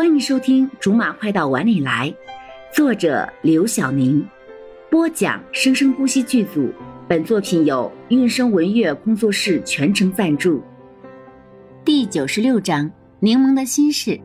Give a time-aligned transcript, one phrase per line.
[0.00, 2.08] 欢迎收听《竹马快到碗里来》，
[2.74, 4.26] 作者刘晓宁，
[4.90, 6.72] 播讲生生不息剧组。
[7.06, 10.62] 本作品由韵声文乐工作室全程赞助。
[11.84, 14.18] 第九十六章：柠檬的心事。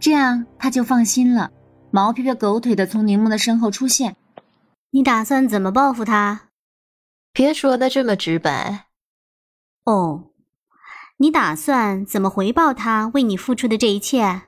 [0.00, 1.50] 这样他就放心了。
[1.90, 4.16] 毛飘飘狗腿的从柠檬的身后出现。
[4.92, 6.48] 你打算怎么报复他？
[7.34, 8.86] 别说的这么直白。
[9.84, 10.30] 哦。
[11.18, 14.44] 你打算怎么回报他为你付出的这一切？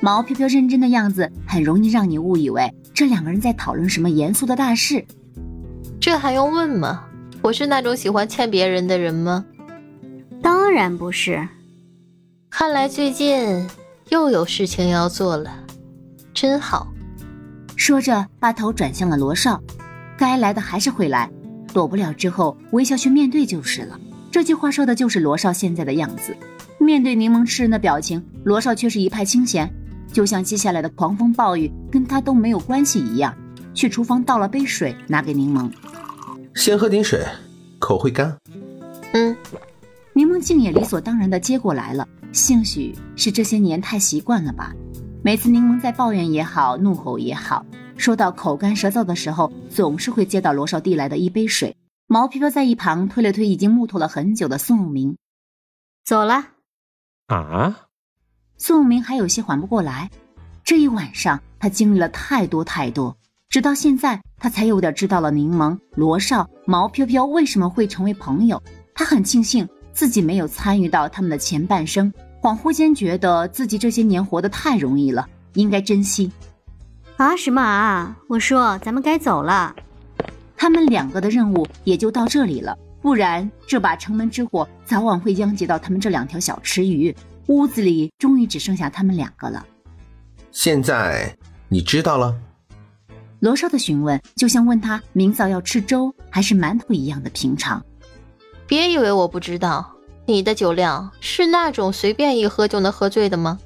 [0.00, 5.04] 毛飘飘认真的样子很容易让你误以为这两个人在讨论什么严肃的大事。
[6.00, 7.04] 这还用问吗？
[7.42, 9.44] 我是那种喜欢欠别人的人吗？
[10.42, 11.48] 当然不是。
[12.50, 13.66] 看来最近
[14.10, 15.50] 又有事情要做了，
[16.32, 16.86] 真好。
[17.74, 19.60] 说着，把头转向了罗少。
[20.16, 21.30] 该来的还是会来，
[21.72, 23.98] 躲不了之后微笑去面对就是了。
[24.30, 26.36] 这句话说的就是罗少现在的样子。
[26.78, 29.70] 面对柠檬吃人的表情，罗少却是一派清闲，
[30.16, 33.36] 就像接下来的狂风暴雨跟他都没有关系一样。
[33.74, 35.70] 去厨房倒了杯水，拿给柠檬，
[36.54, 37.22] 先喝点水，
[37.78, 38.34] 口会干。
[39.12, 39.36] 嗯，
[40.14, 42.08] 柠檬竟也理所当然的接过来了。
[42.32, 44.72] 兴许是这些年太习惯了吧。
[45.22, 47.66] 每次柠檬在抱怨也好，怒吼也好，
[47.98, 51.76] 说到口干舌燥的时候，总是会接到罗少递来的一杯水。
[52.06, 55.18] 毛皮飘在一旁推了推已经木头了很久的宋永明，
[56.06, 56.52] 走了。
[57.26, 57.85] 啊！
[58.58, 60.10] 宋永明还有些缓不过来。
[60.64, 63.16] 这一晚上他经历了太多太多，
[63.48, 68.60] 直到现在他才有点知道了柠檬、罗少、毛飘飘为什么会成为朋友。
[68.94, 76.32] 他很庆幸自己没有参与到他们的前半生，恍惚间觉得自己这些年活得太容易了，应该珍惜。
[77.16, 78.16] 啊什么啊！
[78.28, 79.74] 我说咱们该走了。
[80.56, 87.14] 他们两个的任务也就到这里了，不然这把城门之火早晚会殃及到他们这两条小池鱼。
[87.46, 89.64] 屋子里终于只剩下他们两个了。
[90.50, 91.36] 现在
[91.68, 92.36] 你知道了？
[93.40, 97.84] 罗少的询问就像问他明早要吃粥还是馒头一样的平常。
[98.66, 99.94] 别以为我不知道，
[100.24, 103.58] 你的酒量是那种随便一喝就能喝醉的吗？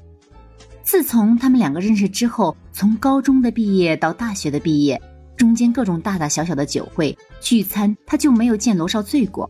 [0.83, 5.01] 自从他们两个认识之后，从高中的毕业到大学的毕业。
[5.37, 9.49] 中间各种大大小小的酒会聚餐，他就没有见罗少醉过。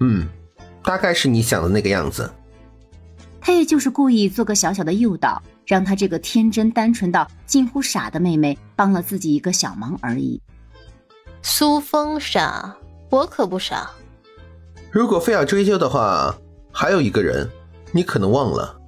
[0.00, 0.26] 嗯，
[0.82, 2.28] 大概是你想的那个样子。
[3.44, 10.40] 他也就是故意做个小小的诱导，让他这个天真单纯到近乎傻的妹妹帮了自己一个小忙而已。
[11.42, 12.72] 苏风傻，
[13.10, 13.90] 我可不傻。
[14.92, 16.32] 如果非要追究的话，
[16.70, 17.50] 还有一个人，
[17.90, 18.80] 你可能忘了。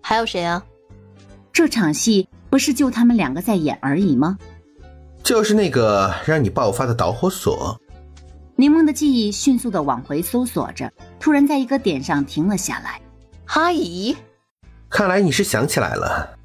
[0.00, 0.64] 还有谁啊？
[1.52, 4.38] 这场戏不是就他们两个在演而已吗？
[5.24, 7.76] 就是那个让你爆发的导火索。
[8.54, 13.00] 柠檬的记忆迅速的往回搜索着，突然在一个点上停了下来。
[13.46, 14.16] 阿姨，
[14.88, 16.36] 看来你是想起来了。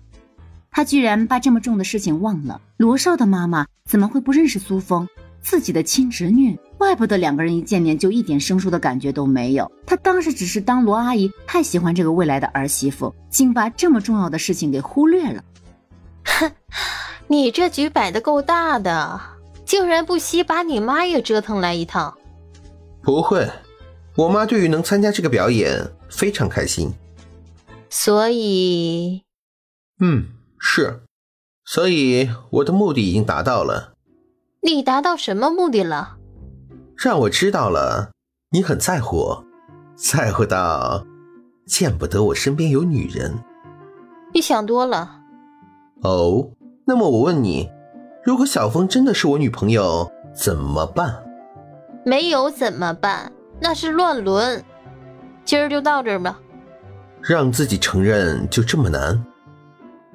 [0.72, 2.62] 他居然把这么重的事情忘了。
[2.78, 5.08] 罗少的妈妈怎么会不认识苏峰？
[5.42, 9.72] 自己的亲侄女，怪不得两个人一见面就一点生疏的感觉都没有。
[9.86, 15.44] 他当时只是当罗阿姨太喜欢这个未来的儿媳妇，竟把这么重要的事情给忽略了。
[16.26, 16.52] 哼。
[17.32, 19.22] 你这局摆的够大的，
[19.64, 22.18] 竟然不惜把你妈也折腾来一趟。
[23.04, 23.48] 不会，
[24.20, 26.92] 我妈对于能参加这个表演非常开心。
[27.90, 29.24] 所以，
[30.02, 30.26] 嗯，
[30.60, 31.00] 是，
[31.64, 33.94] 所以我的目的已经达到了。
[34.62, 36.18] 你达到什么目的了？
[36.98, 38.12] 让我知道了
[38.52, 39.46] 你很在乎我，
[39.96, 41.06] 在乎到
[41.66, 43.40] 见不得我身边有女人。
[44.34, 45.22] 你想多了。
[46.02, 46.52] 哦。
[46.86, 47.70] 那么我问你，
[48.26, 51.24] 如果小峰真的是我女朋友怎么办？
[52.04, 53.32] 没有怎么办？
[53.62, 54.64] 那是乱伦。
[55.44, 56.40] 今儿就到这儿吧。
[57.22, 59.24] 让自己承认就这么难？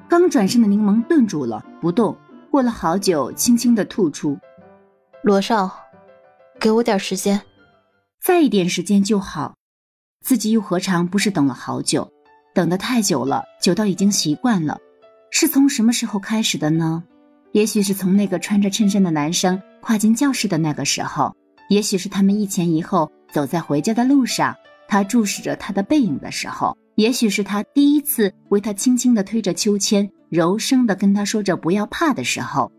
[0.07, 2.15] 刚转身的柠檬顿住了，不动。
[2.51, 4.37] 过了好久，轻轻的吐出
[5.21, 5.69] ：“罗少，
[6.59, 7.41] 给我点时间，
[8.21, 9.55] 再一点时间就好。
[10.21, 12.09] 自己又何尝不是等了好久？
[12.53, 14.79] 等得太久了，久到已经习惯了。”
[15.31, 17.03] 是从什么时候开始的呢？
[17.51, 21.35] 也许是从那个穿着衬衫的男生跨进教室的那个时候，
[21.69, 24.55] 也许是他们一前一后走在回家的路上，
[24.87, 32.71] 他注视着他的背影的时候，也许是他第一次为他轻轻地推着秋千，柔声地跟他说着不要怕的时候，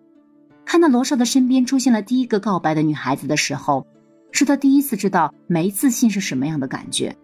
[0.65, 3.87] 看到罗少的身边出现了第一个告白的女孩子的时候，
[4.33, 7.15] 是他第一次知道没自信是什么样的感觉。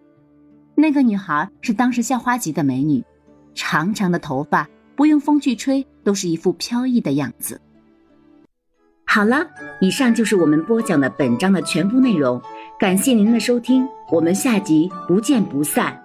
[0.75, 3.03] 那个女孩是当时校花级的美女，
[3.55, 4.69] 长长的头发。
[4.95, 7.59] 不用风去吹，都是一副飘逸的样子。
[9.05, 9.43] 好了，
[9.81, 12.39] 以上就是我们播讲的本章的全部内容，
[12.83, 16.02] 感谢您的收听，我们下集不见不散。